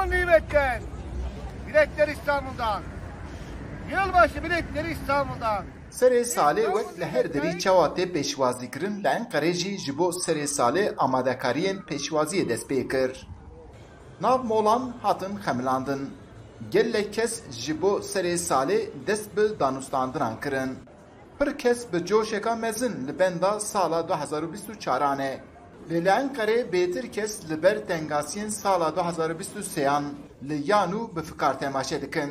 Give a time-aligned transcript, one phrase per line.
[0.00, 0.82] İstanbul nimetten.
[1.68, 2.82] Biletler İstanbul'dan.
[3.90, 5.64] Yılbaşı biletleri İstanbul'dan.
[5.90, 10.46] Serê salê wek li her derî çawa tê pêşwazîkirin li Enqerê jî ji bo serê
[10.46, 13.28] salê amadekariyên pêşwaziyê dest pê kir.
[14.20, 16.10] Nav molan hatin xemilandin.
[16.70, 20.78] Gelek kes ji bo serê salê dest bi danûstandinan kirin.
[21.38, 25.40] Pir kes bi coşeka mezin li benda sala 2024 e.
[25.90, 30.04] Li li Enqerê bêtir kes li ber tengasiyên sala 2023yan
[30.48, 32.30] li yanû bi fikar temaşe dikin.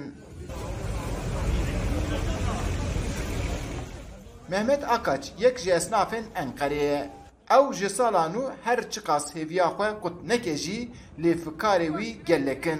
[4.50, 7.10] Mehmet Akaç yek ji esnafên Enqereyê.
[7.52, 10.90] Ew ji sala nû her çi qas hêviya xwe qut neke jî
[11.24, 12.80] lê fikarê wî gelekin.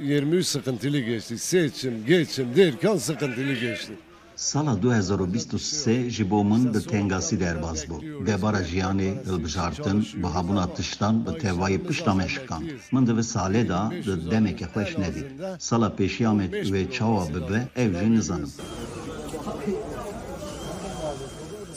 [0.00, 1.38] 23 sıkıntılı geçti.
[1.38, 3.92] Seçim, geçim derken sıkıntılı geçti.
[4.38, 8.26] Sala 2023 ji bo min bi tengasî derbas bû.
[8.26, 12.62] Debara jiyanê hilbijartin, bi habûna tiştan bi tevayê pişta me şikan.
[12.92, 15.22] Min di vê salê da di demeke xweş nedî.
[15.58, 18.52] Sala pêşiya me wê çawa bibe ev jî nizanim.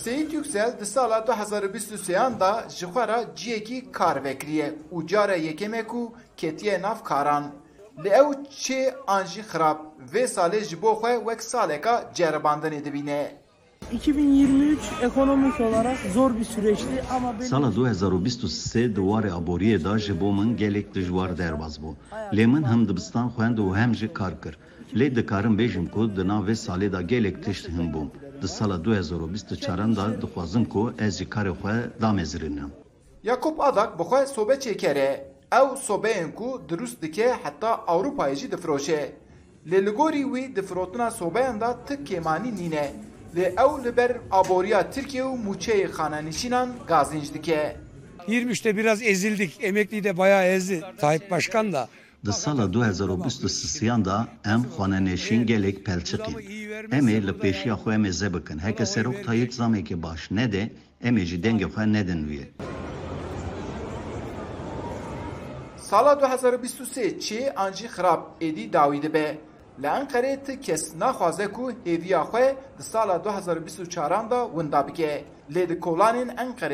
[0.03, 5.87] Seyit Yüksel di sala 2023yan da ji xwe re ciyekî kar vekiriye û cara yekeme
[5.87, 6.97] ku ketiye nav.
[7.99, 8.29] Li ew
[8.63, 9.77] çê an jî xirab
[10.13, 13.41] vê salê ji bo xwe wek saleka ceribandinê dibîne.
[13.91, 20.21] 2023 ekonomik olarak zor bir süreçti ama benim Sala 2023 di warê aboriyê da ji
[20.21, 21.93] bo min gelek dijwar derbas bû.
[22.33, 24.57] Lê min hem dibistan xwend û hem jî kar kir.
[24.95, 28.07] Lê dikarim bêjim ku di nav vê salê da gelek tişt hîn bûm.
[28.41, 32.71] Di sala 2024 da dixwazim ku ez jî karê xwe damezirinim.
[33.23, 35.30] Yakup Adak bi xwe sobe çêkere.
[35.51, 39.11] Ew sobeyên ku dirûst dike heta Ewropayê jî difroşe.
[39.69, 42.91] Lê li gorî wî difrotina sobeyan da tik kêmanî nîne.
[43.35, 45.87] Lê ew li ber aboriya Tirkiye û mûçeyê
[47.33, 47.75] dike.
[48.27, 49.63] 23'te biraz ezildik.
[49.63, 50.81] Emekli de bayağı ezdi.
[50.97, 51.89] Tayyip Başkan da.
[52.25, 56.35] Di sala 2023 da em xwanenêşîn gelek pelçiqîn.
[56.91, 58.59] Em ê li pêşiya xwe bikin.
[58.59, 60.71] Heke serok Tayyip zamekê baş nede,
[61.03, 62.29] em ê jî dengê xwe nedin.
[65.91, 69.37] Sala 2023 çê an jî xirab êdî dawî dibe.
[69.81, 75.25] Li Enqerê ti kes naxwaze ku hêviya xwe di sala 2024 da winda bike.
[75.53, 76.29] Lê di kolanên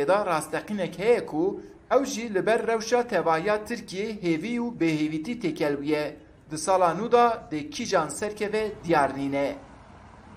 [0.07, 1.61] da rasteqînek heye ku
[1.91, 6.15] ew jî li ber rewşa tevahiya Tirkiye hêvî û bêhêvîtî têkel bûye.
[6.51, 9.55] Di sala nû da dê kîjan serkeve diyar nîne.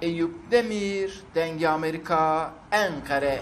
[0.03, 3.41] Eyüp Demir, Dengê Amerika, Enqere.